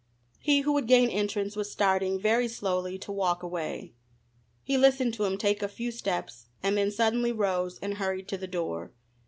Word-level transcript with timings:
He 0.39 0.61
who 0.61 0.73
would 0.73 0.87
gain 0.87 1.11
entrance 1.11 1.55
was 1.55 1.71
starting, 1.71 2.19
very 2.19 2.47
slowly, 2.47 2.97
to 2.97 3.11
walk 3.11 3.43
away. 3.43 3.93
He 4.63 4.75
listened 4.75 5.13
to 5.13 5.25
him 5.25 5.37
take 5.37 5.61
a 5.61 5.67
few 5.67 5.91
steps, 5.91 6.47
and 6.63 6.75
then 6.75 6.89
suddenly 6.89 7.31
rose 7.31 7.77
and 7.83 7.97
hurried 7.99 8.27
to 8.29 8.37
the 8.39 8.47
door. 8.47 8.93